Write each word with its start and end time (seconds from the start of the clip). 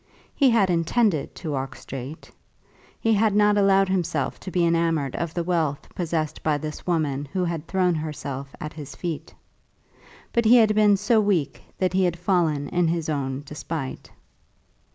He 0.35 0.49
had 0.49 0.71
intended 0.71 1.35
to 1.35 1.51
walk 1.51 1.75
straight. 1.75 2.31
He 2.99 3.13
had 3.13 3.35
not 3.35 3.55
allowed 3.55 3.87
himself 3.87 4.39
to 4.39 4.49
be 4.49 4.65
enamoured 4.65 5.15
of 5.15 5.35
the 5.35 5.43
wealth 5.43 5.87
possessed 5.93 6.41
by 6.41 6.57
this 6.57 6.87
woman 6.87 7.25
who 7.33 7.45
had 7.45 7.67
thrown 7.67 7.93
herself 7.93 8.55
at 8.59 8.73
his 8.73 8.95
feet. 8.95 9.31
But 10.33 10.45
he 10.45 10.55
had 10.55 10.73
been 10.73 10.97
so 10.97 11.21
weak 11.21 11.61
that 11.77 11.93
he 11.93 12.03
had 12.05 12.17
fallen 12.17 12.67
in 12.69 12.87
his 12.87 13.09
own 13.09 13.43
despite. 13.45 14.09